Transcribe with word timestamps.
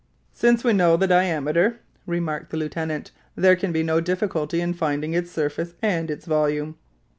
"Since 0.33 0.63
we 0.63 0.73
know 0.73 0.97
the 0.97 1.05
diameter," 1.05 1.77
remarked 2.07 2.49
the 2.49 2.57
lieutenant, 2.57 3.11
"there 3.35 3.55
can 3.55 3.71
be 3.71 3.83
no 3.83 4.01
difficulty 4.01 4.59
in 4.59 4.73
finding 4.73 5.13
its 5.13 5.29
surface 5.29 5.75
and 5.79 6.09
its 6.09 6.25
volume." 6.25 6.75